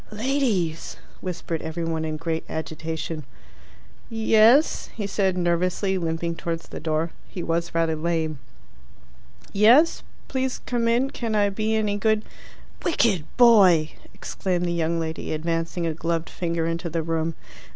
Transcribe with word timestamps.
"Ladies!" 0.11 0.97
whispered 1.19 1.61
every 1.61 1.83
one 1.83 2.05
in 2.05 2.17
great 2.17 2.43
agitation. 2.49 3.23
"Yes?" 4.09 4.87
he 4.95 5.05
said 5.05 5.37
nervously, 5.37 5.95
limping 5.95 6.37
towards 6.37 6.67
the 6.69 6.79
door 6.79 7.11
(he 7.27 7.43
was 7.43 7.75
rather 7.75 7.95
lame). 7.95 8.39
"Yes? 9.53 10.01
Please 10.27 10.57
come 10.65 10.87
in. 10.87 11.11
Can 11.11 11.35
I 11.35 11.49
be 11.51 11.75
any 11.75 11.97
good" 11.97 12.23
"Wicked 12.83 13.25
boy!" 13.37 13.91
exclaimed 14.11 14.65
the 14.65 14.73
young 14.73 14.99
lady, 14.99 15.33
advancing 15.33 15.85
a 15.85 15.93
gloved 15.93 16.31
finger 16.31 16.65
into 16.65 16.89
the 16.89 17.03
room. 17.03 17.35